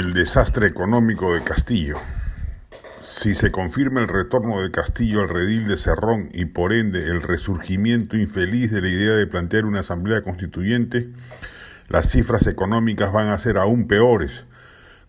[0.00, 1.98] El desastre económico de Castillo.
[3.02, 7.20] Si se confirma el retorno de Castillo al redil de Cerrón y por ende el
[7.20, 11.10] resurgimiento infeliz de la idea de plantear una asamblea constituyente,
[11.88, 14.46] las cifras económicas van a ser aún peores,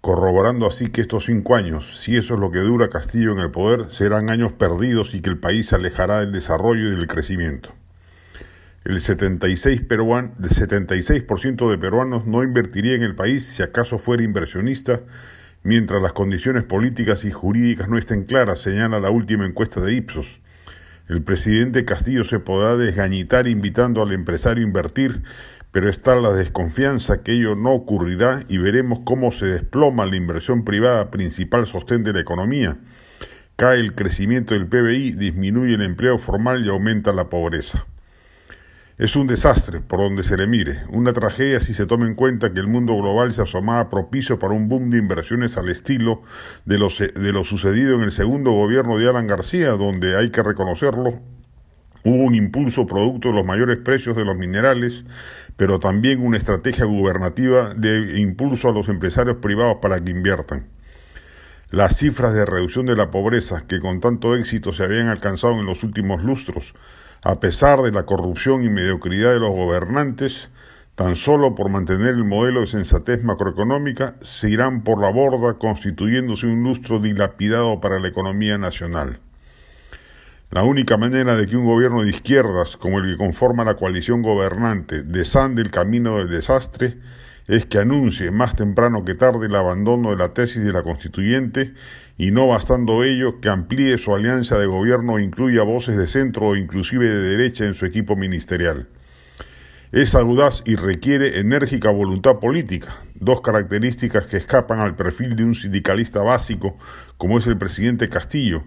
[0.00, 3.50] corroborando así que estos cinco años, si eso es lo que dura Castillo en el
[3.50, 7.74] poder, serán años perdidos y que el país se alejará del desarrollo y del crecimiento.
[8.86, 14.22] El 76%, peruan, el 76 de peruanos no invertiría en el país si acaso fuera
[14.22, 15.00] inversionista,
[15.64, 20.40] mientras las condiciones políticas y jurídicas no estén claras, señala la última encuesta de Ipsos.
[21.08, 25.24] El presidente Castillo se podrá desgañitar invitando al empresario a invertir,
[25.72, 30.64] pero está la desconfianza que ello no ocurrirá y veremos cómo se desploma la inversión
[30.64, 32.76] privada, principal sostén de la economía.
[33.56, 37.84] Cae el crecimiento del PBI, disminuye el empleo formal y aumenta la pobreza.
[38.98, 42.54] Es un desastre por donde se le mire, una tragedia si se toma en cuenta
[42.54, 46.22] que el mundo global se asomaba propicio para un boom de inversiones al estilo
[46.64, 50.42] de lo, de lo sucedido en el segundo gobierno de Alan García, donde hay que
[50.42, 51.20] reconocerlo,
[52.04, 55.04] hubo un impulso producto de los mayores precios de los minerales,
[55.58, 60.68] pero también una estrategia gubernativa de impulso a los empresarios privados para que inviertan.
[61.70, 65.66] Las cifras de reducción de la pobreza que con tanto éxito se habían alcanzado en
[65.66, 66.72] los últimos lustros
[67.22, 70.50] a pesar de la corrupción y mediocridad de los gobernantes,
[70.94, 76.46] tan solo por mantener el modelo de sensatez macroeconómica, se irán por la borda constituyéndose
[76.46, 79.20] un lustro dilapidado para la economía nacional.
[80.50, 84.22] La única manera de que un gobierno de izquierdas, como el que conforma la coalición
[84.22, 86.96] gobernante, desande el camino del desastre,
[87.48, 91.74] es que anuncie más temprano que tarde el abandono de la tesis de la constituyente
[92.18, 96.48] y no bastando ello, que amplíe su alianza de gobierno e incluya voces de centro
[96.48, 98.88] o inclusive de derecha en su equipo ministerial.
[99.92, 105.54] Es audaz y requiere enérgica voluntad política, dos características que escapan al perfil de un
[105.54, 106.76] sindicalista básico
[107.16, 108.64] como es el presidente Castillo,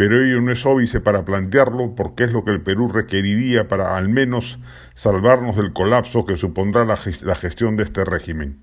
[0.00, 3.98] pero ello no es óbice para plantearlo porque es lo que el Perú requeriría para
[3.98, 4.58] al menos
[4.94, 8.60] salvarnos del colapso que supondrá la, gestión de este régimen.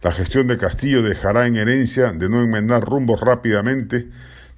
[0.00, 4.08] La gestión de Castillo dejará en herencia de no enmendar rumbos rápidamente,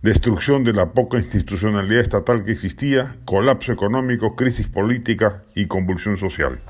[0.01, 6.61] destrucción de la poca institucionalidad estatal que existía, colapso económico, crisis política y convulsión social.